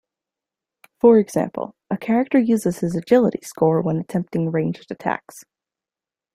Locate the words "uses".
2.39-2.79